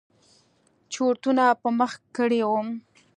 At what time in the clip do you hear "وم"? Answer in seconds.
2.45-2.67